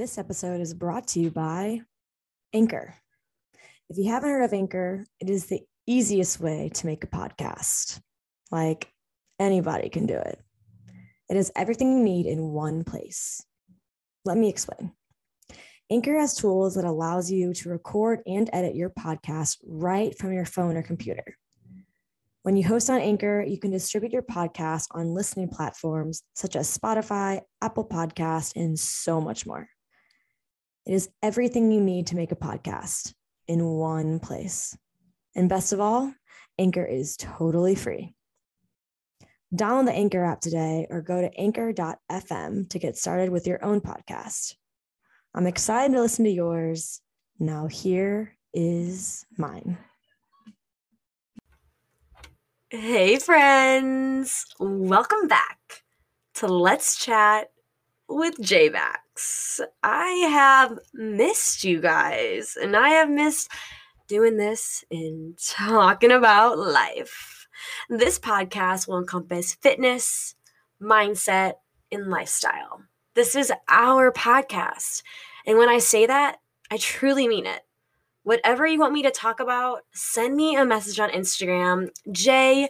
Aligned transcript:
This 0.00 0.16
episode 0.16 0.62
is 0.62 0.72
brought 0.72 1.08
to 1.08 1.20
you 1.20 1.30
by 1.30 1.82
Anchor. 2.54 2.94
If 3.90 3.98
you 3.98 4.10
haven't 4.10 4.30
heard 4.30 4.44
of 4.44 4.54
Anchor, 4.54 5.04
it 5.20 5.28
is 5.28 5.44
the 5.44 5.60
easiest 5.86 6.40
way 6.40 6.70
to 6.72 6.86
make 6.86 7.04
a 7.04 7.06
podcast. 7.06 8.00
Like 8.50 8.90
anybody 9.38 9.90
can 9.90 10.06
do 10.06 10.14
it. 10.14 10.40
It 11.28 11.36
is 11.36 11.52
everything 11.54 11.92
you 11.92 12.02
need 12.02 12.24
in 12.24 12.52
one 12.52 12.82
place. 12.82 13.44
Let 14.24 14.38
me 14.38 14.48
explain. 14.48 14.92
Anchor 15.90 16.18
has 16.18 16.34
tools 16.34 16.76
that 16.76 16.86
allows 16.86 17.30
you 17.30 17.52
to 17.52 17.68
record 17.68 18.20
and 18.26 18.48
edit 18.54 18.74
your 18.74 18.88
podcast 18.88 19.58
right 19.66 20.16
from 20.16 20.32
your 20.32 20.46
phone 20.46 20.78
or 20.78 20.82
computer. 20.82 21.36
When 22.42 22.56
you 22.56 22.66
host 22.66 22.88
on 22.88 23.00
Anchor, 23.00 23.44
you 23.46 23.58
can 23.58 23.70
distribute 23.70 24.14
your 24.14 24.22
podcast 24.22 24.86
on 24.92 25.12
listening 25.12 25.50
platforms 25.50 26.22
such 26.34 26.56
as 26.56 26.74
Spotify, 26.74 27.42
Apple 27.60 27.86
Podcast, 27.86 28.56
and 28.56 28.78
so 28.78 29.20
much 29.20 29.44
more. 29.44 29.68
It 30.86 30.94
is 30.94 31.10
everything 31.22 31.70
you 31.70 31.80
need 31.80 32.06
to 32.08 32.16
make 32.16 32.32
a 32.32 32.36
podcast 32.36 33.12
in 33.46 33.64
one 33.64 34.18
place. 34.18 34.76
And 35.34 35.48
best 35.48 35.72
of 35.72 35.80
all, 35.80 36.12
Anchor 36.58 36.84
is 36.84 37.16
totally 37.16 37.74
free. 37.74 38.14
Download 39.54 39.86
the 39.86 39.92
Anchor 39.92 40.24
app 40.24 40.40
today 40.40 40.86
or 40.90 41.02
go 41.02 41.20
to 41.20 41.34
anchor.fm 41.38 42.70
to 42.70 42.78
get 42.78 42.96
started 42.96 43.30
with 43.30 43.46
your 43.46 43.64
own 43.64 43.80
podcast. 43.80 44.54
I'm 45.34 45.46
excited 45.46 45.94
to 45.94 46.00
listen 46.00 46.24
to 46.24 46.30
yours. 46.30 47.00
Now, 47.38 47.66
here 47.66 48.36
is 48.54 49.26
mine. 49.36 49.78
Hey, 52.70 53.18
friends. 53.18 54.46
Welcome 54.58 55.28
back 55.28 55.58
to 56.34 56.46
Let's 56.46 56.96
Chat 57.04 57.48
with 58.08 58.40
I 59.82 60.08
have 60.30 60.78
missed 60.94 61.64
you 61.64 61.80
guys, 61.80 62.56
and 62.60 62.76
I 62.76 62.90
have 62.90 63.10
missed 63.10 63.50
doing 64.08 64.36
this 64.36 64.84
and 64.90 65.38
talking 65.46 66.10
about 66.10 66.58
life. 66.58 67.46
This 67.88 68.18
podcast 68.18 68.88
will 68.88 68.98
encompass 68.98 69.54
fitness, 69.54 70.34
mindset, 70.80 71.54
and 71.92 72.08
lifestyle. 72.08 72.82
This 73.14 73.34
is 73.34 73.52
our 73.68 74.12
podcast. 74.12 75.02
And 75.46 75.58
when 75.58 75.68
I 75.68 75.78
say 75.78 76.06
that, 76.06 76.38
I 76.70 76.76
truly 76.76 77.26
mean 77.26 77.46
it 77.46 77.62
whatever 78.22 78.66
you 78.66 78.78
want 78.78 78.92
me 78.92 79.02
to 79.02 79.10
talk 79.10 79.40
about, 79.40 79.80
send 79.92 80.36
me 80.36 80.56
a 80.56 80.64
message 80.64 81.00
on 81.00 81.10
Instagram, 81.10 81.88
J 82.12 82.68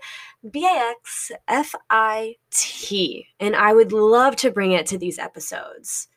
B 0.50 0.64
A 0.64 0.90
X 0.92 1.32
F 1.48 1.74
I 1.90 2.36
T, 2.50 3.26
and 3.38 3.56
I 3.56 3.72
would 3.72 3.92
love 3.92 4.36
to 4.36 4.50
bring 4.50 4.72
it 4.72 4.86
to 4.86 4.98
these 4.98 5.18
episodes. 5.18 6.08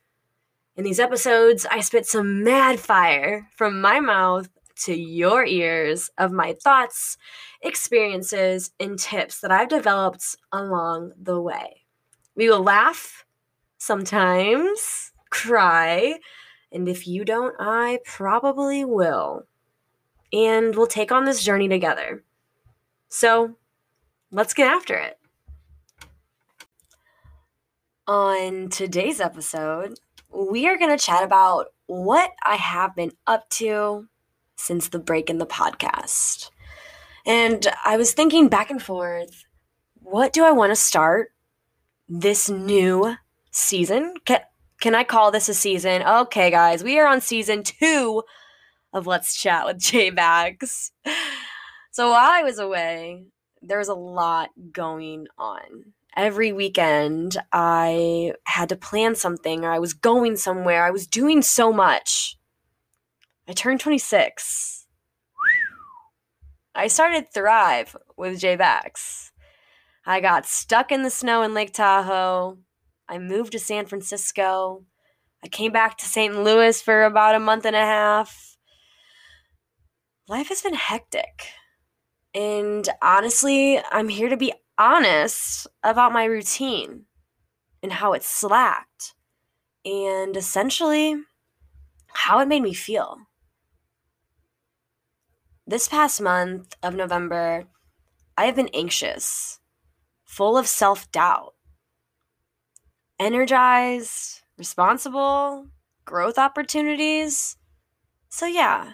In 0.76 0.84
these 0.84 1.00
episodes, 1.00 1.68
I 1.70 1.82
spit 1.82 2.08
some 2.08 2.44
mad 2.44 2.80
fire 2.80 3.48
from 3.56 3.80
my 3.80 4.00
mouth 4.00 4.50
to 4.86 4.96
your 4.96 5.46
ears 5.46 6.10
of 6.18 6.32
my 6.32 6.56
thoughts, 6.64 7.16
experiences, 7.62 8.72
and 8.80 8.98
tips 8.98 9.40
that 9.42 9.52
I've 9.52 9.70
developed 9.70 10.36
along 10.52 11.12
the 11.22 11.40
way. 11.40 11.84
We 12.36 12.50
will 12.50 12.64
laugh, 12.64 13.24
sometimes 13.78 15.12
cry, 15.30 16.18
and 16.72 16.90
if 16.90 17.08
you 17.08 17.24
don't, 17.24 17.56
I 17.60 18.00
probably 18.04 18.84
will. 18.84 19.44
And 20.32 20.76
we'll 20.76 20.88
take 20.88 21.12
on 21.12 21.26
this 21.26 21.44
journey 21.44 21.70
together. 21.70 22.24
So 23.10 23.58
let's 24.32 24.56
get 24.56 24.68
after 24.68 24.96
it. 24.98 25.20
On 28.08 28.70
today's 28.70 29.22
episode, 29.22 30.00
we 30.34 30.68
are 30.68 30.78
going 30.78 30.96
to 30.96 31.04
chat 31.04 31.24
about 31.24 31.68
what 31.86 32.32
I 32.44 32.56
have 32.56 32.96
been 32.96 33.12
up 33.28 33.50
to 33.52 34.08
since 34.56 34.90
the 34.90 35.00
break 35.00 35.30
in 35.30 35.38
the 35.38 35.46
podcast. 35.46 36.50
And 37.26 37.68
I 37.86 37.98
was 37.98 38.14
thinking 38.14 38.50
back 38.50 38.70
and 38.70 38.82
forth 38.82 39.46
what 39.96 40.34
do 40.34 40.44
I 40.44 40.52
want 40.52 40.72
to 40.72 40.76
start 40.76 41.30
this 42.10 42.50
new 42.50 43.16
season? 43.52 44.16
Can 44.26 44.42
can 44.82 44.96
I 44.96 45.06
call 45.06 45.32
this 45.32 45.48
a 45.48 45.54
season? 45.54 46.04
Okay, 46.04 46.52
guys, 46.52 46.84
we 46.84 47.00
are 47.00 47.08
on 47.08 47.22
season 47.22 47.64
two 47.64 48.24
of 48.92 49.08
Let's 49.08 49.36
Chat 49.36 49.66
with 49.66 49.78
J 49.80 50.10
Bax. 50.10 50.92
So 51.92 52.10
while 52.10 52.32
I 52.32 52.44
was 52.44 52.60
away, 52.60 53.24
there 53.62 53.78
was 53.78 53.88
a 53.88 53.94
lot 53.94 54.50
going 54.72 55.28
on. 55.38 55.94
Every 56.16 56.52
weekend, 56.52 57.38
I 57.52 58.34
had 58.46 58.70
to 58.70 58.76
plan 58.76 59.16
something, 59.16 59.66
or 59.66 59.72
I 59.72 59.80
was 59.80 59.94
going 59.94 60.38
somewhere. 60.38 60.86
I 60.86 60.92
was 60.92 61.08
doing 61.08 61.42
so 61.42 61.74
much. 61.74 62.38
I 63.48 63.54
turned 63.54 63.80
26. 63.80 64.86
I 66.76 66.88
started 66.88 67.34
Thrive 67.34 67.96
with 68.16 68.40
J 68.40 68.56
Bax. 68.56 69.32
I 70.06 70.22
got 70.22 70.46
stuck 70.46 70.92
in 70.92 71.04
the 71.04 71.10
snow 71.10 71.42
in 71.42 71.54
Lake 71.54 71.74
Tahoe. 71.74 72.58
I 73.08 73.18
moved 73.18 73.52
to 73.54 73.60
San 73.60 73.86
Francisco. 73.86 74.86
I 75.44 75.48
came 75.48 75.72
back 75.72 75.98
to 75.98 76.06
St. 76.06 76.44
Louis 76.44 76.82
for 76.82 77.04
about 77.04 77.36
a 77.36 77.40
month 77.40 77.66
and 77.66 77.76
a 77.76 77.80
half. 77.80 78.58
Life 80.28 80.50
has 80.50 80.62
been 80.62 80.74
hectic. 80.74 81.48
And 82.34 82.88
honestly, 83.02 83.80
I'm 83.92 84.10
here 84.10 84.30
to 84.30 84.38
be 84.38 84.54
honest 84.78 85.68
about 85.84 86.14
my 86.14 86.26
routine 86.26 87.06
and 87.82 87.94
how 87.94 88.14
it 88.14 88.24
slacked 88.24 89.14
and 89.86 90.36
essentially 90.38 91.16
how 92.08 92.40
it 92.40 92.48
made 92.48 92.64
me 92.64 92.74
feel. 92.74 93.18
This 95.66 95.88
past 95.88 96.22
month 96.22 96.76
of 96.84 96.96
November, 96.96 97.66
I 98.38 98.46
have 98.46 98.56
been 98.56 98.70
anxious, 98.74 99.60
full 100.26 100.58
of 100.58 100.68
self 100.68 101.12
doubt 101.12 101.54
energized, 103.20 104.42
responsible, 104.58 105.68
growth 106.04 106.38
opportunities. 106.38 107.56
So, 108.30 108.46
yeah, 108.46 108.94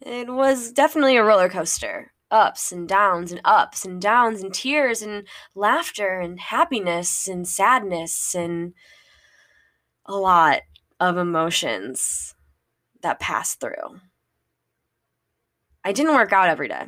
it 0.00 0.30
was 0.30 0.72
definitely 0.72 1.16
a 1.16 1.24
roller 1.24 1.48
coaster 1.48 2.12
ups 2.30 2.72
and 2.72 2.88
downs 2.88 3.32
and 3.32 3.40
ups 3.44 3.84
and 3.84 4.00
downs 4.00 4.42
and 4.42 4.52
tears 4.52 5.02
and 5.02 5.26
laughter 5.54 6.20
and 6.20 6.40
happiness 6.40 7.28
and 7.28 7.46
sadness 7.46 8.34
and 8.34 8.74
a 10.06 10.14
lot 10.14 10.62
of 11.00 11.16
emotions 11.16 12.34
that 13.02 13.20
passed 13.20 13.60
through. 13.60 14.00
I 15.84 15.92
didn't 15.92 16.14
work 16.14 16.32
out 16.32 16.48
every 16.48 16.68
day, 16.68 16.86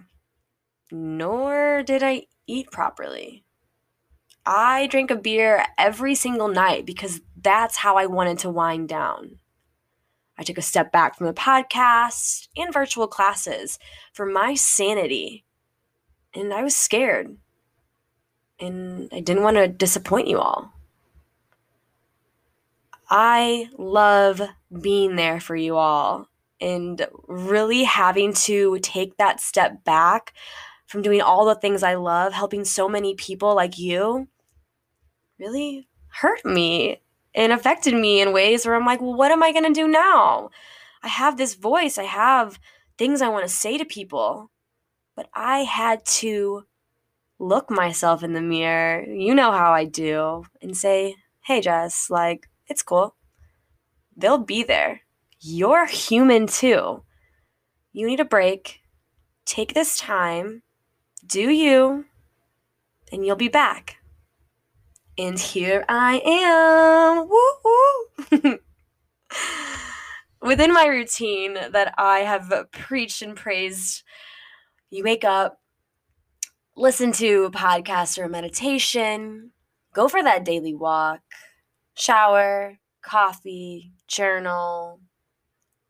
nor 0.91 1.83
did 1.83 2.03
I 2.03 2.27
eat 2.47 2.71
properly. 2.71 3.45
I 4.45 4.89
drank 4.89 5.11
a 5.11 5.17
beer 5.17 5.65
every 5.79 6.15
single 6.15 6.49
night 6.49 6.87
because 6.87 7.21
that's 7.41 7.77
how 7.77 7.97
I 7.97 8.07
wanted 8.07 8.39
to 8.41 8.51
wind 8.51 8.89
down. 8.89 9.39
I 10.41 10.43
took 10.43 10.57
a 10.57 10.63
step 10.63 10.91
back 10.91 11.17
from 11.17 11.27
the 11.27 11.35
podcast 11.35 12.49
and 12.57 12.73
virtual 12.73 13.07
classes 13.07 13.79
for 14.15 14.25
my 14.25 14.55
sanity. 14.55 15.45
And 16.33 16.55
I 16.55 16.63
was 16.63 16.75
scared. 16.75 17.37
And 18.59 19.11
I 19.13 19.21
didn't 19.21 19.43
want 19.43 19.59
to 19.59 19.69
disappoint 19.69 20.29
you 20.29 20.39
all. 20.39 20.73
I 23.11 23.69
love 23.77 24.41
being 24.81 25.17
there 25.17 25.41
for 25.41 25.57
you 25.57 25.77
all 25.77 26.27
and 26.59 27.07
really 27.29 27.85
having 27.85 28.33
to 28.33 28.79
take 28.79 29.19
that 29.19 29.41
step 29.41 29.85
back 29.85 30.33
from 30.87 31.03
doing 31.03 31.21
all 31.21 31.45
the 31.45 31.55
things 31.55 31.83
I 31.83 31.97
love, 31.97 32.33
helping 32.33 32.65
so 32.65 32.89
many 32.89 33.15
people 33.15 33.55
like 33.55 33.79
you, 33.79 34.27
really 35.39 35.87
hurt 36.09 36.43
me 36.47 37.03
and 37.35 37.53
affected 37.53 37.95
me 37.95 38.21
in 38.21 38.33
ways 38.33 38.67
where 38.67 38.75
I'm 38.75 38.87
like, 38.87 39.01
well, 39.01 39.15
what 39.15 39.31
am 39.31 39.43
I 39.43 39.53
going 39.53 39.65
to 39.65 39.73
do 39.73 39.89
now? 39.89 40.51
I 41.03 41.09
have 41.09 41.37
this 41.37 41.55
voice, 41.55 41.99
I 41.99 42.05
have 42.05 42.59
things 42.99 43.23
I 43.23 43.29
want 43.29 43.47
to 43.47 43.55
say 43.55 43.79
to 43.79 43.85
people, 43.85 44.51
but 45.17 45.29
I 45.35 45.61
had 45.61 46.05
to 46.07 46.65
look 47.39 47.71
myself 47.71 48.23
in 48.23 48.35
the 48.35 48.43
mirror. 48.43 49.03
You 49.05 49.35
know 49.35 49.53
how 49.53 49.73
I 49.73 49.85
do, 49.85 50.45
and 50.61 50.77
say, 50.77 51.17
hey, 51.43 51.61
Jess, 51.61 52.11
like, 52.11 52.49
it's 52.67 52.83
cool. 52.83 53.17
They'll 54.17 54.39
be 54.39 54.63
there. 54.63 55.01
You're 55.41 55.87
human 55.87 56.47
too. 56.47 57.03
You 57.93 58.07
need 58.07 58.21
a 58.21 58.25
break. 58.25 58.81
Take 59.47 59.73
this 59.73 59.99
time 59.99 60.63
do 61.27 61.51
you, 61.51 62.07
and 63.13 63.25
you'll 63.25 63.37
be 63.37 63.49
back. 63.49 63.97
And 65.21 65.39
here 65.39 65.85
I 65.87 66.23
am. 66.25 67.29
Woo 68.41 68.59
Within 70.41 70.73
my 70.73 70.87
routine 70.87 71.59
that 71.73 71.93
I 71.99 72.21
have 72.21 72.51
preached 72.73 73.21
and 73.21 73.37
praised, 73.37 74.03
you 74.89 75.05
wake 75.05 75.23
up, 75.23 75.61
listen 76.75 77.13
to 77.13 77.45
a 77.45 77.51
podcast 77.51 78.19
or 78.19 78.25
a 78.25 78.29
meditation, 78.31 79.53
go 79.93 80.09
for 80.09 80.23
that 80.23 80.43
daily 80.43 80.75
walk, 80.75 81.21
shower, 81.93 82.79
coffee, 83.03 83.93
journal, 84.09 85.01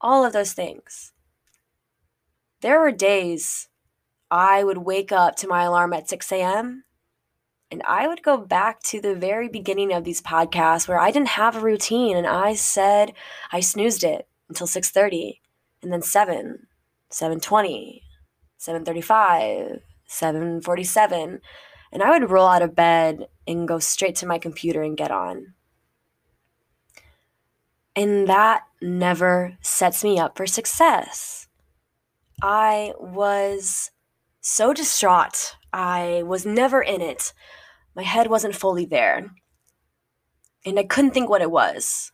all 0.01 0.25
of 0.25 0.33
those 0.33 0.55
things. 0.55 1.13
There 2.63 2.81
were 2.81 2.91
days 2.91 3.69
I 4.29 4.65
would 4.65 4.79
wake 4.79 5.13
up 5.13 5.37
to 5.37 5.47
my 5.47 5.63
alarm 5.63 5.93
at 5.93 6.09
6 6.09 6.33
a.m. 6.33 6.83
and 7.71 7.83
I 7.85 8.09
would 8.09 8.23
go 8.23 8.37
back 8.37 8.83
to 8.85 9.01
the 9.01 9.15
very 9.15 9.49
beginning 9.49 9.93
of 9.93 10.05
these 10.05 10.21
podcasts 10.21 10.89
where 10.89 10.99
I 10.99 11.11
didn't 11.11 11.29
have 11.29 11.57
a 11.57 11.61
routine 11.61 12.17
and 12.17 12.27
I 12.27 12.55
said 12.55 13.13
I 13.53 13.61
snoozed 13.61 14.05
it 14.05 14.29
until 14.49 14.67
6:30 14.67 15.41
and 15.83 15.93
then 15.93 16.03
7, 16.03 16.67
7:20, 17.11 18.03
7:35, 18.59 19.83
7:47 20.09 21.41
and 21.93 22.03
I 22.03 22.11
would 22.11 22.31
roll 22.31 22.49
out 22.49 22.63
of 22.63 22.75
bed 22.75 23.29
and 23.47 23.67
go 23.67 23.79
straight 23.79 24.17
to 24.17 24.27
my 24.27 24.39
computer 24.39 24.83
and 24.83 24.97
get 24.97 25.11
on. 25.11 25.55
And 27.97 28.29
that 28.29 28.63
never 28.81 29.59
sets 29.61 30.05
me 30.05 30.19
up 30.19 30.37
for 30.37 30.47
success. 30.47 31.49
I 32.43 32.95
was 32.99 33.91
so 34.41 34.73
distraught. 34.73 35.57
I 35.73 36.23
was 36.25 36.45
never 36.45 36.83
in 36.83 37.01
it. 37.01 37.33
My 37.95 38.03
head 38.03 38.29
wasn't 38.29 38.57
fully 38.57 38.85
there. 38.85 39.31
And 40.65 40.79
I 40.79 40.85
couldn't 40.85 41.13
think 41.13 41.29
what 41.29 41.43
it 41.43 41.51
was. 41.51 42.13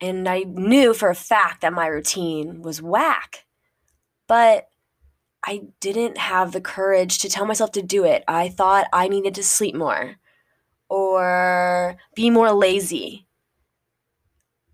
And 0.00 0.28
I 0.28 0.40
knew 0.40 0.94
for 0.94 1.08
a 1.08 1.14
fact 1.14 1.62
that 1.62 1.72
my 1.72 1.86
routine 1.86 2.62
was 2.62 2.82
whack. 2.82 3.44
But 4.26 4.68
I 5.44 5.62
didn't 5.80 6.18
have 6.18 6.52
the 6.52 6.60
courage 6.60 7.18
to 7.20 7.28
tell 7.28 7.46
myself 7.46 7.72
to 7.72 7.82
do 7.82 8.04
it. 8.04 8.24
I 8.28 8.48
thought 8.48 8.86
I 8.92 9.08
needed 9.08 9.34
to 9.36 9.42
sleep 9.42 9.74
more 9.74 10.16
or 10.88 11.96
be 12.14 12.30
more 12.30 12.52
lazy. 12.52 13.26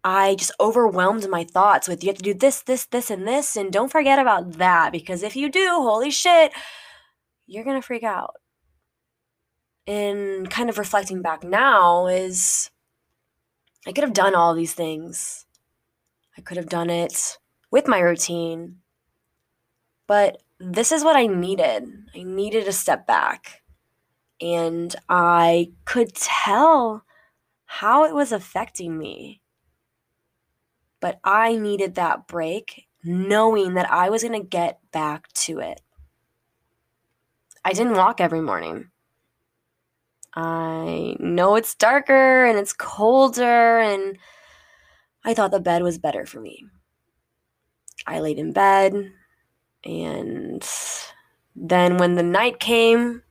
I 0.02 0.34
just 0.34 0.52
overwhelmed 0.60 1.28
my 1.30 1.44
thoughts 1.44 1.88
with 1.88 2.04
you 2.04 2.08
have 2.08 2.18
to 2.18 2.22
do 2.22 2.34
this, 2.34 2.62
this, 2.62 2.86
this, 2.86 3.10
and 3.10 3.26
this. 3.26 3.56
And 3.56 3.72
don't 3.72 3.90
forget 3.90 4.18
about 4.18 4.52
that 4.54 4.92
because 4.92 5.22
if 5.22 5.34
you 5.34 5.50
do, 5.50 5.66
holy 5.68 6.10
shit, 6.10 6.52
you're 7.46 7.64
going 7.64 7.80
to 7.80 7.86
freak 7.86 8.02
out. 8.02 8.36
And 9.86 10.48
kind 10.50 10.70
of 10.70 10.78
reflecting 10.78 11.20
back 11.20 11.44
now 11.44 12.06
is 12.06 12.70
I 13.86 13.92
could 13.92 14.04
have 14.04 14.14
done 14.14 14.34
all 14.34 14.54
these 14.54 14.72
things. 14.72 15.46
I 16.38 16.40
could 16.40 16.56
have 16.56 16.68
done 16.68 16.90
it 16.90 17.38
with 17.70 17.86
my 17.86 17.98
routine. 17.98 18.76
But 20.06 20.42
this 20.58 20.90
is 20.90 21.04
what 21.04 21.16
I 21.16 21.26
needed. 21.26 21.84
I 22.14 22.22
needed 22.22 22.66
a 22.66 22.72
step 22.72 23.06
back. 23.06 23.62
And 24.40 24.94
I 25.08 25.72
could 25.84 26.14
tell 26.14 27.04
how 27.66 28.04
it 28.04 28.14
was 28.14 28.32
affecting 28.32 28.96
me. 28.96 29.42
But 31.00 31.20
I 31.22 31.56
needed 31.56 31.94
that 31.96 32.26
break, 32.26 32.86
knowing 33.02 33.74
that 33.74 33.90
I 33.90 34.08
was 34.08 34.22
going 34.22 34.40
to 34.40 34.48
get 34.48 34.80
back 34.90 35.30
to 35.34 35.58
it. 35.58 35.82
I 37.64 37.72
didn't 37.72 37.96
walk 37.96 38.20
every 38.20 38.40
morning. 38.40 38.90
I 40.34 41.16
know 41.18 41.56
it's 41.56 41.74
darker 41.74 42.44
and 42.44 42.58
it's 42.58 42.72
colder, 42.72 43.78
and 43.78 44.18
I 45.24 45.32
thought 45.32 45.52
the 45.52 45.60
bed 45.60 45.82
was 45.82 45.98
better 45.98 46.26
for 46.26 46.40
me. 46.40 46.66
I 48.06 48.20
laid 48.20 48.38
in 48.38 48.52
bed, 48.52 49.12
and 49.84 50.68
then 51.56 51.96
when 51.98 52.16
the 52.16 52.22
night 52.22 52.58
came, 52.60 53.22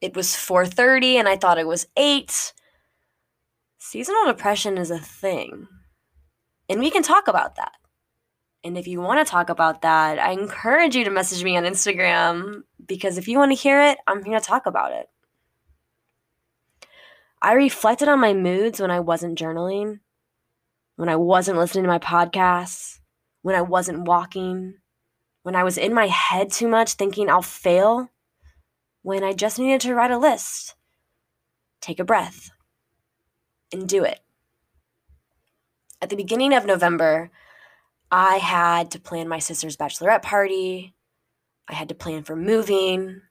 it 0.00 0.16
was 0.16 0.34
4:30 0.34 1.14
and 1.14 1.28
I 1.28 1.36
thought 1.36 1.58
it 1.58 1.66
was 1.66 1.86
8. 1.96 2.52
Seasonal 3.78 4.26
depression 4.26 4.76
is 4.78 4.90
a 4.90 4.98
thing. 4.98 5.68
And 6.68 6.80
we 6.80 6.90
can 6.90 7.02
talk 7.02 7.28
about 7.28 7.54
that. 7.56 7.76
And 8.64 8.78
if 8.78 8.86
you 8.86 9.00
want 9.00 9.24
to 9.24 9.30
talk 9.30 9.48
about 9.48 9.82
that, 9.82 10.18
I 10.18 10.30
encourage 10.32 10.94
you 10.94 11.04
to 11.04 11.10
message 11.10 11.42
me 11.42 11.56
on 11.56 11.64
Instagram 11.64 12.62
because 12.86 13.18
if 13.18 13.26
you 13.26 13.38
want 13.38 13.50
to 13.50 13.60
hear 13.60 13.82
it, 13.82 13.98
I'm 14.06 14.24
here 14.24 14.38
to 14.38 14.44
talk 14.44 14.66
about 14.66 14.92
it. 14.92 15.08
I 17.40 17.54
reflected 17.54 18.06
on 18.06 18.20
my 18.20 18.34
moods 18.34 18.80
when 18.80 18.92
I 18.92 19.00
wasn't 19.00 19.36
journaling, 19.36 19.98
when 20.94 21.08
I 21.08 21.16
wasn't 21.16 21.58
listening 21.58 21.82
to 21.82 21.88
my 21.88 21.98
podcasts, 21.98 23.00
when 23.42 23.56
I 23.56 23.62
wasn't 23.62 24.06
walking, 24.06 24.74
when 25.42 25.56
I 25.56 25.64
was 25.64 25.76
in 25.76 25.92
my 25.92 26.06
head 26.06 26.52
too 26.52 26.68
much 26.68 26.92
thinking 26.92 27.28
I'll 27.28 27.42
fail, 27.42 28.10
when 29.02 29.24
I 29.24 29.32
just 29.32 29.58
needed 29.58 29.80
to 29.80 29.94
write 29.94 30.12
a 30.12 30.18
list, 30.18 30.76
take 31.80 31.98
a 31.98 32.04
breath, 32.04 32.50
and 33.72 33.88
do 33.88 34.04
it. 34.04 34.20
At 36.00 36.10
the 36.10 36.16
beginning 36.16 36.54
of 36.54 36.64
November, 36.64 37.30
I 38.12 38.36
had 38.36 38.90
to 38.90 39.00
plan 39.00 39.26
my 39.26 39.38
sister's 39.38 39.78
bachelorette 39.78 40.20
party. 40.20 40.94
I 41.66 41.72
had 41.72 41.88
to 41.88 41.94
plan 41.94 42.24
for 42.24 42.36
moving. 42.36 43.22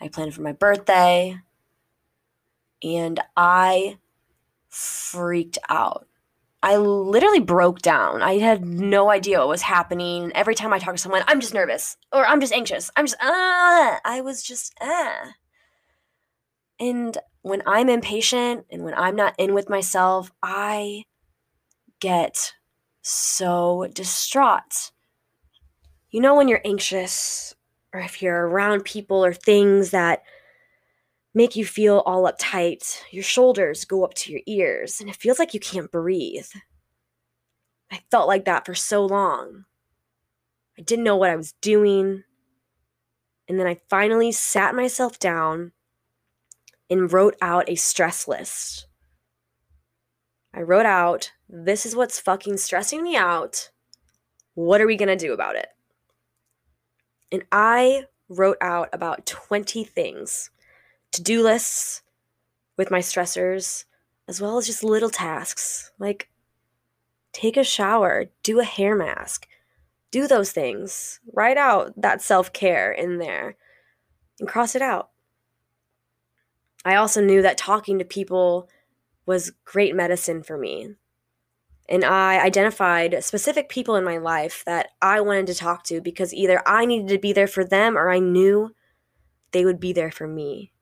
I 0.00 0.08
planned 0.08 0.34
for 0.34 0.40
my 0.40 0.52
birthday. 0.52 1.36
And 2.82 3.20
I 3.36 3.98
freaked 4.70 5.58
out. 5.68 6.06
I 6.62 6.76
literally 6.76 7.40
broke 7.40 7.80
down. 7.80 8.22
I 8.22 8.38
had 8.38 8.64
no 8.64 9.10
idea 9.10 9.40
what 9.40 9.48
was 9.48 9.62
happening. 9.62 10.32
Every 10.34 10.54
time 10.54 10.72
I 10.72 10.78
talk 10.78 10.94
to 10.94 11.00
someone, 11.00 11.22
I'm 11.28 11.40
just 11.40 11.52
nervous 11.52 11.98
or 12.10 12.26
I'm 12.26 12.40
just 12.40 12.54
anxious. 12.54 12.90
I'm 12.96 13.04
just, 13.04 13.18
ah. 13.20 14.00
I 14.06 14.22
was 14.22 14.42
just, 14.42 14.74
ah. 14.80 15.32
And 16.80 17.18
when 17.42 17.62
I'm 17.66 17.90
impatient 17.90 18.64
and 18.70 18.84
when 18.84 18.94
I'm 18.94 19.16
not 19.16 19.34
in 19.38 19.52
with 19.52 19.68
myself, 19.68 20.32
I 20.42 21.04
get 22.00 22.54
so 23.08 23.88
distraught. 23.92 24.90
You 26.10 26.20
know, 26.20 26.34
when 26.34 26.48
you're 26.48 26.62
anxious 26.64 27.54
or 27.92 28.00
if 28.00 28.22
you're 28.22 28.48
around 28.48 28.84
people 28.84 29.24
or 29.24 29.32
things 29.32 29.90
that 29.90 30.22
make 31.38 31.54
you 31.54 31.64
feel 31.64 32.02
all 32.04 32.24
uptight. 32.30 33.00
Your 33.12 33.22
shoulders 33.22 33.84
go 33.84 34.04
up 34.04 34.12
to 34.14 34.32
your 34.32 34.40
ears, 34.46 35.00
and 35.00 35.08
it 35.08 35.14
feels 35.14 35.38
like 35.38 35.54
you 35.54 35.60
can't 35.60 35.90
breathe. 35.92 36.48
I 37.92 38.00
felt 38.10 38.26
like 38.26 38.44
that 38.46 38.66
for 38.66 38.74
so 38.74 39.06
long. 39.06 39.64
I 40.76 40.82
didn't 40.82 41.04
know 41.04 41.14
what 41.14 41.30
I 41.30 41.36
was 41.36 41.52
doing. 41.60 42.24
And 43.48 43.58
then 43.58 43.68
I 43.68 43.78
finally 43.88 44.32
sat 44.32 44.74
myself 44.74 45.20
down 45.20 45.70
and 46.90 47.12
wrote 47.12 47.36
out 47.40 47.68
a 47.68 47.76
stress 47.76 48.26
list. 48.26 48.87
I 50.52 50.62
wrote 50.62 50.86
out, 50.86 51.32
this 51.48 51.84
is 51.84 51.94
what's 51.94 52.20
fucking 52.20 52.56
stressing 52.56 53.02
me 53.02 53.16
out. 53.16 53.70
What 54.54 54.80
are 54.80 54.86
we 54.86 54.96
going 54.96 55.08
to 55.08 55.16
do 55.16 55.32
about 55.32 55.56
it? 55.56 55.68
And 57.30 57.44
I 57.52 58.04
wrote 58.28 58.58
out 58.60 58.88
about 58.92 59.26
20 59.26 59.84
things 59.84 60.50
to 61.12 61.22
do 61.22 61.42
lists 61.42 62.02
with 62.76 62.90
my 62.90 63.00
stressors, 63.00 63.84
as 64.26 64.40
well 64.40 64.58
as 64.58 64.66
just 64.66 64.84
little 64.84 65.10
tasks 65.10 65.90
like 65.98 66.28
take 67.32 67.56
a 67.56 67.64
shower, 67.64 68.26
do 68.42 68.60
a 68.60 68.64
hair 68.64 68.96
mask, 68.96 69.46
do 70.10 70.26
those 70.26 70.52
things. 70.52 71.20
Write 71.32 71.56
out 71.56 71.92
that 72.00 72.22
self 72.22 72.52
care 72.52 72.90
in 72.90 73.18
there 73.18 73.56
and 74.40 74.48
cross 74.48 74.74
it 74.74 74.82
out. 74.82 75.10
I 76.84 76.94
also 76.94 77.20
knew 77.20 77.42
that 77.42 77.58
talking 77.58 77.98
to 77.98 78.04
people 78.04 78.68
was 79.28 79.52
great 79.66 79.94
medicine 79.94 80.42
for 80.42 80.56
me. 80.56 80.94
And 81.86 82.02
I 82.02 82.42
identified 82.42 83.22
specific 83.22 83.68
people 83.68 83.94
in 83.94 84.02
my 84.02 84.16
life 84.16 84.62
that 84.64 84.88
I 85.02 85.20
wanted 85.20 85.46
to 85.48 85.54
talk 85.54 85.84
to 85.84 86.00
because 86.00 86.32
either 86.32 86.62
I 86.66 86.86
needed 86.86 87.08
to 87.08 87.18
be 87.18 87.34
there 87.34 87.46
for 87.46 87.62
them 87.62 87.96
or 87.96 88.10
I 88.10 88.20
knew 88.20 88.74
they 89.52 89.66
would 89.66 89.78
be 89.78 89.92
there 89.92 90.10
for 90.10 90.26
me. 90.26 90.72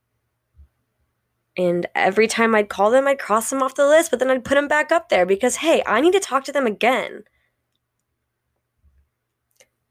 And 1.56 1.86
every 1.94 2.28
time 2.28 2.54
I'd 2.54 2.68
call 2.68 2.90
them, 2.90 3.08
I'd 3.08 3.18
cross 3.18 3.50
them 3.50 3.62
off 3.62 3.74
the 3.74 3.86
list, 3.86 4.10
but 4.10 4.20
then 4.20 4.30
I'd 4.30 4.44
put 4.44 4.54
them 4.54 4.68
back 4.68 4.92
up 4.92 5.08
there 5.08 5.26
because, 5.26 5.56
hey, 5.56 5.82
I 5.84 6.00
need 6.00 6.12
to 6.12 6.20
talk 6.20 6.44
to 6.44 6.52
them 6.52 6.66
again. 6.66 7.24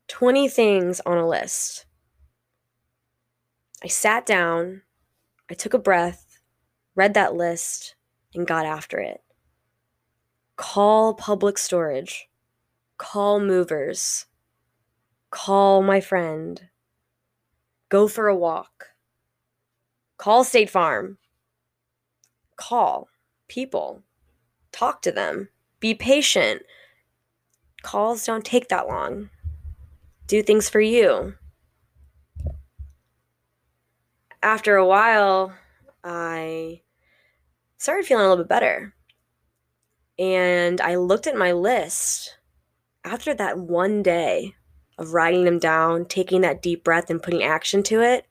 20 0.08 0.48
things 0.48 1.02
on 1.06 1.18
a 1.18 1.28
list. 1.28 1.86
I 3.84 3.88
sat 3.88 4.26
down, 4.26 4.84
I 5.50 5.56
took 5.56 5.74
a 5.74 5.80
breath, 5.80 6.40
read 6.96 7.14
that 7.16 7.36
list, 7.36 7.95
and 8.36 8.48
got 8.48 8.66
after 8.66 9.00
it. 9.00 9.22
Call 10.56 11.14
public 11.14 11.58
storage, 11.58 12.30
call 12.98 13.40
movers, 13.40 14.26
call 15.32 15.82
my 15.82 16.00
friend, 16.00 16.70
go 17.90 18.08
for 18.08 18.28
a 18.28 18.36
walk, 18.36 18.90
call 20.18 20.44
State 20.44 20.70
Farm 20.70 21.18
call 22.56 23.10
people, 23.48 24.02
talk 24.72 25.02
to 25.04 25.12
them, 25.12 25.50
be 25.80 25.94
patient. 25.94 26.62
Calls 27.82 28.26
don't 28.26 28.46
take 28.46 28.70
that 28.70 28.88
long. 28.88 29.30
Do 30.28 30.42
things 30.42 30.70
for 30.70 30.82
you. 30.82 31.36
After 34.42 34.76
a 34.76 34.86
while, 34.86 35.54
I 36.04 36.82
started 37.86 38.04
feeling 38.08 38.26
a 38.26 38.30
little 38.30 38.44
bit 38.44 38.50
better. 38.50 38.96
And 40.18 40.82
I 40.82 40.96
looked 40.96 41.28
at 41.28 41.38
my 41.38 41.52
list 41.52 42.36
after 43.04 43.32
that 43.36 43.60
one 43.60 44.02
day 44.02 44.56
of 44.98 45.14
writing 45.14 45.46
them 45.46 45.60
down, 45.60 46.06
taking 46.06 46.42
that 46.42 46.64
deep 46.64 46.84
breath, 46.84 47.12
and 47.12 47.22
putting 47.22 47.44
action 47.44 47.84
to 47.84 48.02
it. 48.02 48.26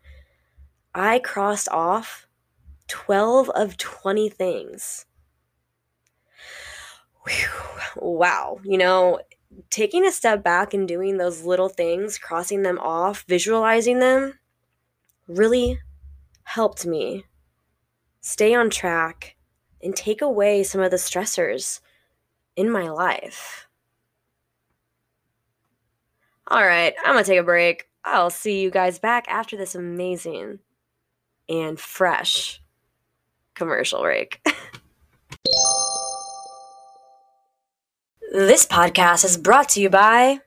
I 0.93 1.21
crossed 1.21 1.69
off 1.69 2.27
12 2.89 3.49
of 3.51 3.77
20 3.77 4.29
things. 4.29 5.07
Whew. 7.25 7.47
Wow. 7.95 8.59
You 8.65 8.77
know, 8.77 9.21
taking 9.71 10.05
a 10.05 10.11
step 10.11 10.43
back 10.43 10.75
and 10.75 10.89
doing 10.89 11.17
those 11.17 11.45
little 11.45 11.69
things, 11.69 12.19
crossing 12.19 12.63
them 12.63 12.81
off, 12.81 13.25
visualizing 13.29 14.01
them, 14.01 14.41
really 15.29 15.79
helped 16.43 16.85
me 16.85 17.23
stay 18.21 18.53
on 18.53 18.69
track 18.69 19.37
and 19.85 19.95
take 19.95 20.23
away 20.23 20.63
some 20.63 20.81
of 20.81 20.91
the 20.91 20.97
stressors 20.97 21.81
in 22.57 22.71
my 22.71 22.89
life. 22.89 23.69
All 26.49 26.65
right, 26.65 26.95
I'm 27.05 27.15
gonna 27.15 27.25
take 27.25 27.41
a 27.41 27.45
break. 27.45 27.89
I'll 28.05 28.31
see 28.31 28.61
you 28.61 28.71
guys 28.71 28.99
back 28.99 29.27
after 29.29 29.57
this 29.57 29.75
amazing 29.75 30.59
and 31.49 31.79
fresh 31.81 32.61
commercial 33.55 34.03
break. 34.03 34.41
this 38.33 38.67
podcast 38.67 39.25
is 39.25 39.37
brought 39.37 39.71
to 39.71 39.81
you 39.81 39.89
by 39.89 40.41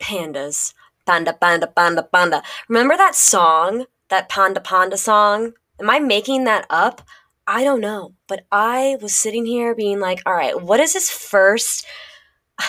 pandas. 0.00 0.74
Panda, 1.06 1.32
panda, 1.32 1.66
panda, 1.66 2.02
panda. 2.02 2.42
Remember 2.68 2.96
that 2.96 3.14
song? 3.14 3.86
That 4.08 4.28
panda, 4.28 4.60
panda 4.60 4.96
song? 4.96 5.54
Am 5.80 5.88
I 5.90 5.98
making 5.98 6.44
that 6.44 6.66
up? 6.70 7.02
I 7.48 7.64
don't 7.64 7.80
know. 7.80 8.12
But 8.26 8.44
I 8.52 8.98
was 9.00 9.14
sitting 9.14 9.46
here 9.46 9.74
being 9.74 10.00
like, 10.00 10.20
all 10.26 10.34
right, 10.34 10.60
what 10.60 10.80
is 10.80 10.92
this 10.92 11.10
first 11.10 11.86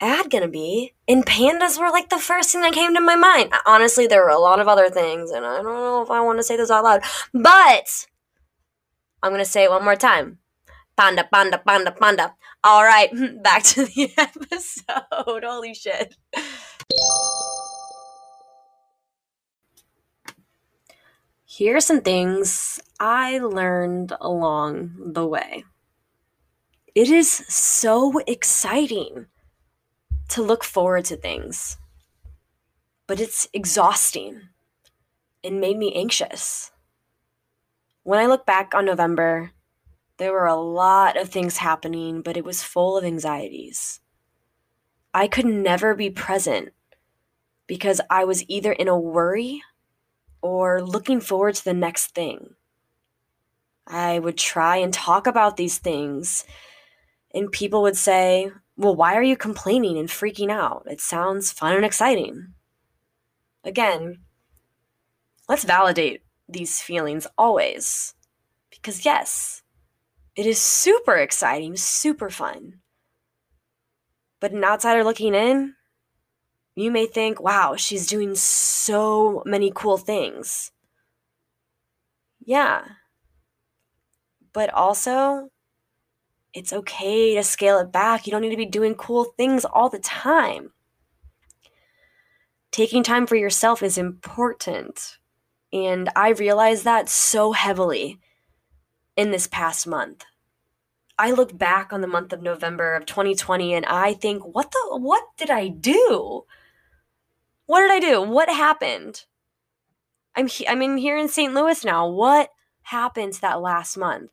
ad 0.00 0.30
gonna 0.30 0.48
be? 0.48 0.94
And 1.06 1.26
pandas 1.26 1.78
were 1.78 1.90
like 1.90 2.08
the 2.08 2.18
first 2.18 2.50
thing 2.50 2.62
that 2.62 2.72
came 2.72 2.94
to 2.94 3.00
my 3.02 3.16
mind. 3.16 3.52
Honestly, 3.66 4.06
there 4.06 4.22
were 4.22 4.30
a 4.30 4.38
lot 4.38 4.60
of 4.60 4.66
other 4.66 4.88
things, 4.88 5.30
and 5.30 5.44
I 5.44 5.56
don't 5.56 5.64
know 5.66 6.02
if 6.02 6.10
I 6.10 6.22
want 6.22 6.38
to 6.38 6.42
say 6.42 6.56
those 6.56 6.70
out 6.70 6.84
loud. 6.84 7.02
But 7.34 8.06
I'm 9.22 9.30
gonna 9.30 9.44
say 9.44 9.64
it 9.64 9.70
one 9.70 9.84
more 9.84 9.94
time. 9.94 10.38
Panda, 10.96 11.28
panda, 11.30 11.58
panda, 11.58 11.92
panda. 11.92 12.34
All 12.64 12.82
right, 12.82 13.10
back 13.42 13.62
to 13.64 13.84
the 13.84 14.10
episode. 14.16 15.44
Holy 15.44 15.74
shit. 15.74 16.16
Here 21.54 21.76
are 21.76 21.82
some 21.82 22.00
things 22.00 22.80
I 22.98 23.36
learned 23.36 24.14
along 24.22 25.12
the 25.12 25.26
way. 25.26 25.64
It 26.94 27.10
is 27.10 27.30
so 27.30 28.20
exciting 28.26 29.26
to 30.30 30.40
look 30.40 30.64
forward 30.64 31.04
to 31.04 31.16
things, 31.18 31.76
but 33.06 33.20
it's 33.20 33.48
exhausting 33.52 34.48
and 35.44 35.60
made 35.60 35.76
me 35.76 35.92
anxious. 35.94 36.70
When 38.02 38.18
I 38.18 38.24
look 38.24 38.46
back 38.46 38.74
on 38.74 38.86
November, 38.86 39.50
there 40.16 40.32
were 40.32 40.46
a 40.46 40.56
lot 40.56 41.18
of 41.18 41.28
things 41.28 41.58
happening, 41.58 42.22
but 42.22 42.38
it 42.38 42.46
was 42.46 42.62
full 42.62 42.96
of 42.96 43.04
anxieties. 43.04 44.00
I 45.12 45.28
could 45.28 45.44
never 45.44 45.94
be 45.94 46.08
present 46.08 46.70
because 47.66 48.00
I 48.08 48.24
was 48.24 48.42
either 48.48 48.72
in 48.72 48.88
a 48.88 48.98
worry 48.98 49.60
or 50.42 50.82
looking 50.82 51.20
forward 51.20 51.54
to 51.54 51.64
the 51.64 51.72
next 51.72 52.08
thing. 52.14 52.54
I 53.86 54.18
would 54.18 54.36
try 54.36 54.76
and 54.76 54.92
talk 54.92 55.26
about 55.26 55.56
these 55.56 55.78
things, 55.78 56.44
and 57.34 57.50
people 57.50 57.82
would 57.82 57.96
say, 57.96 58.50
Well, 58.76 58.94
why 58.94 59.14
are 59.14 59.22
you 59.22 59.36
complaining 59.36 59.98
and 59.98 60.08
freaking 60.08 60.50
out? 60.50 60.86
It 60.90 61.00
sounds 61.00 61.50
fun 61.50 61.74
and 61.74 61.84
exciting. 61.84 62.54
Again, 63.64 64.18
let's 65.48 65.64
validate 65.64 66.22
these 66.48 66.80
feelings 66.80 67.26
always. 67.38 68.14
Because, 68.70 69.04
yes, 69.04 69.62
it 70.34 70.46
is 70.46 70.58
super 70.58 71.16
exciting, 71.16 71.76
super 71.76 72.30
fun. 72.30 72.80
But 74.40 74.52
an 74.52 74.64
outsider 74.64 75.04
looking 75.04 75.34
in, 75.34 75.74
you 76.74 76.90
may 76.90 77.06
think, 77.06 77.40
wow, 77.40 77.76
she's 77.76 78.06
doing 78.06 78.34
so 78.34 79.42
many 79.44 79.70
cool 79.74 79.98
things. 79.98 80.72
Yeah. 82.44 82.84
But 84.52 84.72
also, 84.72 85.50
it's 86.54 86.72
okay 86.72 87.34
to 87.34 87.42
scale 87.42 87.78
it 87.78 87.92
back. 87.92 88.26
You 88.26 88.30
don't 88.30 88.42
need 88.42 88.50
to 88.50 88.56
be 88.56 88.66
doing 88.66 88.94
cool 88.94 89.24
things 89.36 89.64
all 89.64 89.88
the 89.88 89.98
time. 89.98 90.72
Taking 92.70 93.02
time 93.02 93.26
for 93.26 93.36
yourself 93.36 93.82
is 93.82 93.98
important. 93.98 95.18
And 95.72 96.10
I 96.16 96.30
realized 96.30 96.84
that 96.84 97.08
so 97.08 97.52
heavily 97.52 98.18
in 99.16 99.30
this 99.30 99.46
past 99.46 99.86
month. 99.86 100.24
I 101.18 101.30
look 101.30 101.56
back 101.56 101.92
on 101.92 102.00
the 102.00 102.06
month 102.06 102.32
of 102.32 102.42
November 102.42 102.94
of 102.94 103.06
2020 103.06 103.74
and 103.74 103.86
I 103.86 104.14
think, 104.14 104.42
what 104.42 104.70
the 104.70 104.98
what 104.98 105.22
did 105.36 105.50
I 105.50 105.68
do? 105.68 106.44
What 107.72 107.80
did 107.80 107.90
I 107.90 108.00
do? 108.00 108.20
What 108.20 108.50
happened? 108.50 109.24
I'm 110.36 110.46
he- 110.46 110.68
I'm 110.68 110.82
in 110.82 110.98
here 110.98 111.16
in 111.16 111.26
St. 111.26 111.54
Louis 111.54 111.82
now. 111.86 112.06
What 112.06 112.50
happened 112.82 113.32
that 113.40 113.62
last 113.62 113.96
month? 113.96 114.30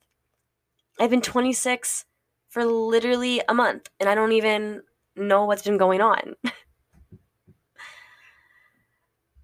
I've 1.00 1.10
been 1.10 1.22
26 1.22 2.03
for 2.50 2.65
literally 2.65 3.41
a 3.48 3.53
month 3.53 3.89
and 3.98 4.10
I 4.10 4.15
don't 4.15 4.34
even 4.34 4.81
know 5.15 5.46
what's 5.46 5.62
been 5.62 5.77
going 5.77 6.01
on. 6.01 6.36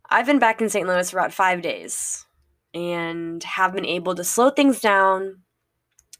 I've 0.10 0.26
been 0.26 0.40
back 0.40 0.62
in 0.62 0.68
St. 0.68 0.86
Louis 0.86 1.10
for 1.10 1.18
about 1.18 1.32
5 1.32 1.62
days 1.62 2.26
and 2.74 3.42
have 3.46 3.72
been 3.72 3.86
able 3.86 4.14
to 4.16 4.26
slow 4.26 4.50
things 4.50 4.82
down 4.82 5.44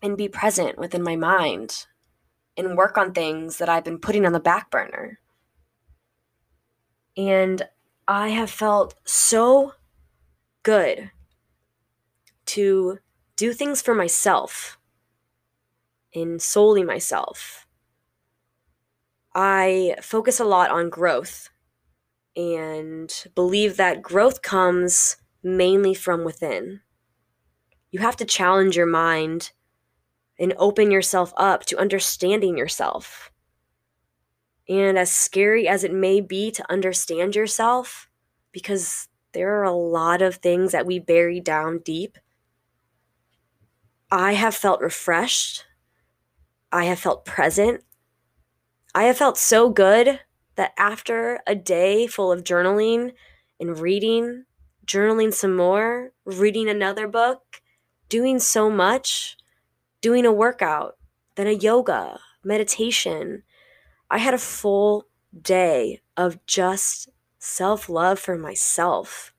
and 0.02 0.16
be 0.16 0.30
present 0.30 0.78
within 0.78 1.04
my 1.04 1.18
mind 1.18 1.88
and 2.56 2.78
work 2.78 2.98
on 2.98 3.12
things 3.12 3.58
that 3.58 3.68
I've 3.68 3.84
been 3.84 4.00
putting 4.00 4.26
on 4.26 4.32
the 4.32 4.40
back 4.40 4.72
burner. 4.72 5.20
And 7.18 7.68
I 8.08 8.30
have 8.30 8.50
felt 8.50 8.96
so 9.06 9.74
good 10.64 11.12
to 12.48 13.00
do 13.36 13.54
things 13.54 13.82
for 13.82 13.96
myself 13.96 14.78
and 16.14 16.42
solely 16.42 16.84
myself. 16.84 17.68
I 19.34 19.96
focus 20.02 20.40
a 20.40 20.46
lot 20.46 20.72
on 20.72 20.90
growth 20.90 21.50
and 22.36 23.14
believe 23.34 23.78
that 23.78 24.02
growth 24.02 24.42
comes 24.42 25.18
mainly 25.44 25.94
from 25.94 26.24
within. 26.24 26.82
You 27.92 28.00
have 28.00 28.16
to 28.18 28.26
challenge 28.26 28.76
your 28.76 28.86
mind 28.86 29.52
and 30.40 30.54
open 30.58 30.92
yourself 30.92 31.34
up 31.38 31.66
to 31.68 31.78
understanding 31.78 32.58
yourself. 32.58 33.32
And 34.68 34.98
as 34.98 35.12
scary 35.12 35.68
as 35.68 35.84
it 35.84 35.94
may 35.94 36.22
be 36.22 36.52
to 36.52 36.72
understand 36.72 37.36
yourself, 37.36 38.10
because 38.52 39.08
there 39.34 39.60
are 39.60 39.64
a 39.64 39.72
lot 39.72 40.22
of 40.22 40.36
things 40.36 40.72
that 40.72 40.86
we 40.86 40.98
bury 40.98 41.40
down 41.40 41.80
deep, 41.80 42.18
I 44.12 44.34
have 44.34 44.56
felt 44.56 44.82
refreshed. 44.82 45.66
I 46.72 46.86
have 46.86 47.00
felt 47.00 47.26
present. 47.26 47.84
I 48.94 49.04
have 49.04 49.18
felt 49.18 49.38
so 49.38 49.70
good 49.70 50.20
that 50.56 50.74
after 50.78 51.42
a 51.46 51.54
day 51.54 52.08
full 52.08 52.32
of 52.32 52.44
journaling 52.44 53.14
and 53.60 53.78
reading, 53.78 54.46
journaling 54.86 55.34
some 55.34 55.56
more, 55.56 56.14
reading 56.26 56.70
another 56.70 57.08
book, 57.08 57.62
doing 58.10 58.40
so 58.40 58.70
much, 58.70 59.38
doing 60.02 60.26
a 60.26 60.32
workout, 60.32 60.98
then 61.36 61.48
a 61.48 61.52
yoga, 61.52 62.20
meditation, 62.44 63.44
I 64.10 64.20
had 64.20 64.34
a 64.34 64.40
full 64.40 65.08
day 65.40 66.02
of 66.16 66.46
just 66.46 67.10
self 67.40 67.90
love 67.90 68.20
for 68.20 68.38
myself. 68.38 69.34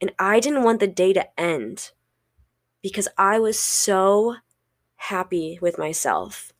And 0.00 0.12
I 0.18 0.40
didn't 0.40 0.64
want 0.64 0.80
the 0.80 0.88
day 0.88 1.12
to 1.12 1.40
end 1.40 1.92
because 2.82 3.08
I 3.16 3.38
was 3.38 3.58
so 3.58 4.36
happy 4.96 5.58
with 5.62 5.78
myself. 5.78 6.52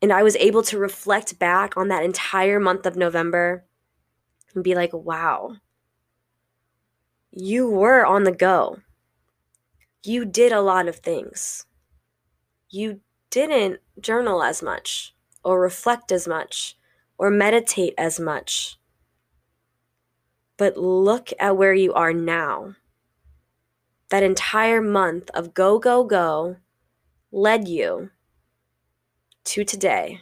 And 0.00 0.12
I 0.12 0.22
was 0.22 0.36
able 0.36 0.62
to 0.64 0.78
reflect 0.78 1.38
back 1.38 1.76
on 1.76 1.88
that 1.88 2.04
entire 2.04 2.60
month 2.60 2.86
of 2.86 2.94
November 2.94 3.64
and 4.54 4.62
be 4.62 4.74
like, 4.74 4.92
wow, 4.92 5.56
you 7.32 7.68
were 7.68 8.06
on 8.06 8.24
the 8.24 8.32
go. 8.32 8.78
You 10.04 10.24
did 10.24 10.52
a 10.52 10.60
lot 10.60 10.86
of 10.86 10.96
things. 10.96 11.66
You 12.70 13.00
didn't 13.30 13.80
journal 14.00 14.42
as 14.42 14.62
much 14.62 15.14
or 15.44 15.60
reflect 15.60 16.10
as 16.10 16.26
much 16.26 16.76
or 17.18 17.30
meditate 17.30 17.94
as 17.98 18.18
much. 18.18 18.78
But 20.56 20.76
look 20.76 21.30
at 21.38 21.56
where 21.56 21.74
you 21.74 21.92
are 21.94 22.12
now. 22.12 22.76
That 24.10 24.22
entire 24.22 24.80
month 24.80 25.30
of 25.34 25.54
go, 25.54 25.78
go, 25.78 26.04
go 26.04 26.56
led 27.32 27.66
you 27.66 28.10
to 29.44 29.64
today 29.64 30.20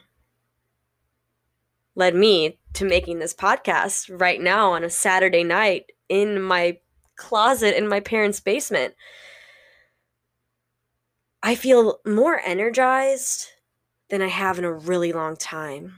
led 1.95 2.15
me 2.15 2.59
to 2.75 2.85
making 2.85 3.19
this 3.19 3.35
podcast 3.35 4.11
right 4.21 4.41
now 4.41 4.73
on 4.73 4.85
a 4.85 4.91
Saturday 4.91 5.45
night 5.45 5.93
in 6.09 6.41
my 6.41 6.79
closet 7.17 7.77
in 7.77 7.89
my 7.89 8.01
parents' 8.01 8.41
basement. 8.41 8.95
I 11.43 11.55
feel 11.55 11.99
more 12.07 12.41
energized 12.45 13.49
than 14.13 14.21
I 14.21 14.29
have 14.29 14.59
in 14.59 14.65
a 14.67 14.71
really 14.71 15.11
long 15.11 15.37
time. 15.37 15.95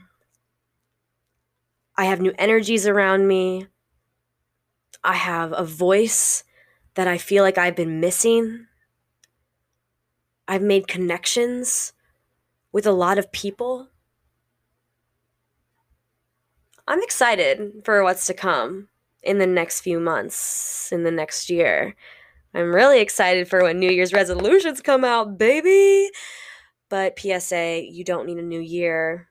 I 1.97 2.05
have 2.05 2.21
new 2.21 2.33
energies 2.37 2.87
around 2.87 3.27
me. 3.27 3.67
I 5.03 5.15
have 5.15 5.51
a 5.51 5.65
voice 5.65 6.45
that 6.93 7.09
I 7.09 7.17
feel 7.17 7.43
like 7.43 7.57
I've 7.57 7.75
been 7.75 7.99
missing. 7.99 8.67
I've 10.47 10.61
made 10.61 10.87
connections 10.87 11.91
with 12.71 12.87
a 12.87 12.93
lot 12.93 13.17
of 13.17 13.33
people. 13.33 13.89
I'm 16.87 17.03
excited 17.03 17.81
for 17.83 18.01
what's 18.01 18.27
to 18.27 18.33
come 18.33 18.87
in 19.23 19.39
the 19.39 19.45
next 19.45 19.81
few 19.81 19.99
months, 19.99 20.89
in 20.89 21.03
the 21.03 21.11
next 21.11 21.49
year. 21.49 21.97
I'm 22.53 22.73
really 22.73 23.01
excited 23.01 23.49
for 23.49 23.61
when 23.61 23.77
New 23.77 23.91
Year's 23.91 24.13
resolutions 24.13 24.79
come 24.79 25.03
out, 25.03 25.37
baby. 25.37 26.11
But 26.89 27.19
PSA, 27.19 27.85
you 27.89 28.03
don't 28.03 28.25
need 28.27 28.37
a 28.37 28.43
new 28.43 28.59
year 28.59 29.27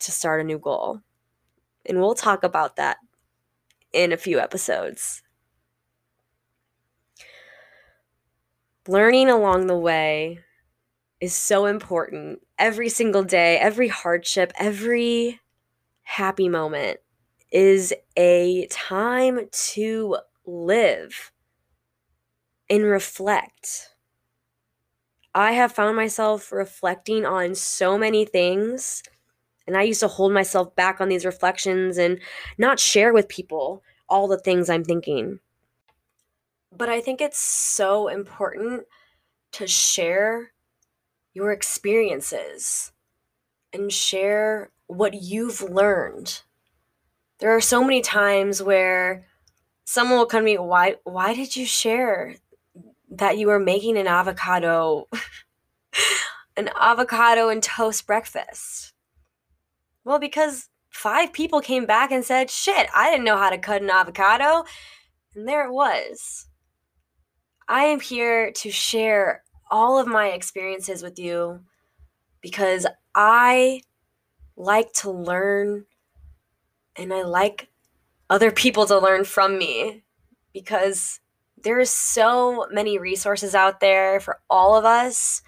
to 0.00 0.12
start 0.12 0.40
a 0.40 0.44
new 0.44 0.58
goal. 0.58 1.00
And 1.86 2.00
we'll 2.00 2.14
talk 2.14 2.44
about 2.44 2.76
that 2.76 2.98
in 3.92 4.12
a 4.12 4.16
few 4.16 4.38
episodes. 4.38 5.22
Learning 8.86 9.28
along 9.28 9.66
the 9.66 9.76
way 9.76 10.40
is 11.20 11.34
so 11.34 11.66
important. 11.66 12.40
Every 12.58 12.88
single 12.88 13.24
day, 13.24 13.58
every 13.58 13.88
hardship, 13.88 14.52
every 14.58 15.40
happy 16.02 16.48
moment 16.48 17.00
is 17.50 17.94
a 18.16 18.66
time 18.68 19.48
to 19.50 20.18
live 20.46 21.32
and 22.70 22.84
reflect. 22.84 23.90
I 25.38 25.52
have 25.52 25.70
found 25.70 25.94
myself 25.94 26.50
reflecting 26.50 27.24
on 27.24 27.54
so 27.54 27.96
many 27.96 28.24
things, 28.24 29.04
and 29.68 29.76
I 29.76 29.82
used 29.82 30.00
to 30.00 30.08
hold 30.08 30.32
myself 30.32 30.74
back 30.74 31.00
on 31.00 31.08
these 31.08 31.24
reflections 31.24 31.96
and 31.96 32.18
not 32.58 32.80
share 32.80 33.12
with 33.12 33.28
people 33.28 33.84
all 34.08 34.26
the 34.26 34.40
things 34.40 34.68
I'm 34.68 34.82
thinking. 34.82 35.38
But 36.76 36.88
I 36.88 37.00
think 37.00 37.20
it's 37.20 37.38
so 37.38 38.08
important 38.08 38.86
to 39.52 39.68
share 39.68 40.50
your 41.34 41.52
experiences 41.52 42.90
and 43.72 43.92
share 43.92 44.72
what 44.88 45.14
you've 45.14 45.62
learned. 45.62 46.42
There 47.38 47.54
are 47.54 47.60
so 47.60 47.84
many 47.84 48.00
times 48.00 48.60
where 48.60 49.28
someone 49.84 50.18
will 50.18 50.26
come 50.26 50.40
to 50.40 50.46
me, 50.46 50.58
why 50.58 50.96
why 51.04 51.32
did 51.32 51.54
you 51.54 51.64
share 51.64 52.34
that 53.18 53.38
you 53.38 53.46
were 53.46 53.58
making 53.58 53.96
an 53.96 54.06
avocado 54.06 55.08
an 56.56 56.70
avocado 56.80 57.48
and 57.48 57.62
toast 57.62 58.06
breakfast? 58.06 58.92
Well, 60.04 60.18
because 60.18 60.68
five 60.90 61.32
people 61.32 61.60
came 61.60 61.86
back 61.86 62.10
and 62.10 62.24
said, 62.24 62.50
"Shit, 62.50 62.88
I 62.94 63.10
didn't 63.10 63.24
know 63.24 63.36
how 63.36 63.50
to 63.50 63.58
cut 63.58 63.82
an 63.82 63.90
avocado." 63.90 64.64
And 65.34 65.46
there 65.46 65.66
it 65.66 65.72
was. 65.72 66.46
I 67.68 67.84
am 67.84 68.00
here 68.00 68.50
to 68.52 68.70
share 68.70 69.44
all 69.70 69.98
of 69.98 70.06
my 70.06 70.28
experiences 70.28 71.02
with 71.02 71.18
you 71.18 71.60
because 72.40 72.86
I 73.14 73.82
like 74.56 74.92
to 74.94 75.10
learn 75.10 75.84
and 76.96 77.12
I 77.12 77.22
like 77.22 77.68
other 78.30 78.50
people 78.50 78.86
to 78.86 78.98
learn 78.98 79.24
from 79.24 79.58
me 79.58 80.02
because 80.52 81.20
there's 81.68 81.90
so 81.90 82.66
many 82.72 82.98
resources 82.98 83.54
out 83.54 83.78
there 83.78 84.20
for 84.20 84.40
all 84.48 84.74
of 84.74 84.86
us 84.86 85.42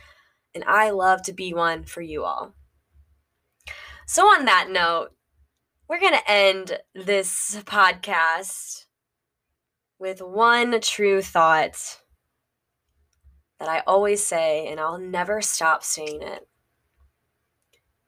and 0.54 0.62
I 0.64 0.90
love 0.90 1.22
to 1.22 1.32
be 1.32 1.54
one 1.54 1.84
for 1.84 2.02
you 2.02 2.24
all. 2.24 2.52
So 4.06 4.26
on 4.26 4.44
that 4.44 4.68
note, 4.70 5.12
we're 5.88 5.98
going 5.98 6.12
to 6.12 6.30
end 6.30 6.78
this 6.94 7.56
podcast 7.64 8.84
with 9.98 10.20
one 10.20 10.78
true 10.82 11.22
thought 11.22 12.02
that 13.58 13.70
I 13.70 13.82
always 13.86 14.22
say, 14.22 14.66
and 14.66 14.78
I'll 14.78 14.98
never 14.98 15.40
stop 15.40 15.82
saying 15.82 16.20
it. 16.20 16.46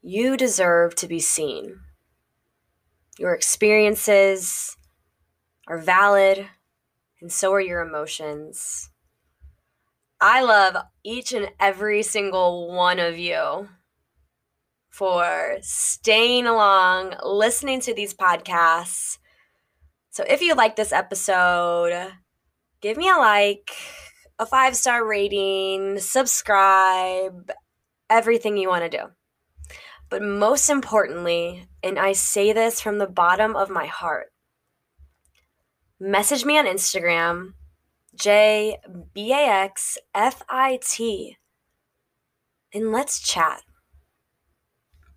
You 0.03 0.37
deserve 0.37 0.97
to 0.97 1.09
be 1.09 1.19
seen. 1.19 1.81
Your 3.19 3.33
experiences 3.33 4.77
are 5.67 5.79
valid, 5.79 6.51
and 7.23 7.33
so 7.33 7.53
are 7.53 7.61
your 7.61 7.81
emotions. 7.81 8.91
I 10.21 10.43
love 10.43 10.77
each 11.05 11.33
and 11.33 11.51
every 11.59 12.03
single 12.03 12.75
one 12.75 12.99
of 12.99 13.17
you 13.17 13.69
for 14.91 15.57
staying 15.63 16.47
along, 16.47 17.15
listening 17.23 17.81
to 17.81 17.95
these 17.95 18.13
podcasts. 18.13 19.19
So 20.11 20.25
if 20.29 20.43
you 20.43 20.55
like 20.55 20.77
this 20.77 20.93
episode, 20.93 22.13
give 22.81 22.97
me 22.97 23.09
a 23.09 23.17
like 23.17 23.71
a 24.39 24.45
five 24.45 24.77
star 24.77 25.07
rating, 25.07 26.01
subscribe, 26.01 27.53
everything 28.11 28.57
you 28.57 28.69
want 28.69 28.91
to 28.91 28.99
do. 28.99 29.05
But 30.11 30.23
most 30.23 30.69
importantly, 30.69 31.69
and 31.85 31.99
I 31.99 32.13
say 32.13 32.53
this 32.53 32.81
from 32.81 32.99
the 32.99 33.07
bottom 33.07 33.55
of 33.55 33.71
my 33.71 33.87
heart, 33.87 34.32
message 36.03 36.45
me 36.45 36.59
on 36.59 36.67
Instagram, 36.67 37.55
J 38.15 38.79
B 39.15 39.33
A 39.33 39.47
X 39.47 39.99
F 40.15 40.43
I 40.49 40.81
T, 40.83 41.37
and 42.75 42.91
let's 42.91 43.21
chat. 43.21 43.63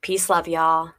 Peace, 0.01 0.29
love, 0.29 0.47
y'all. 0.47 0.91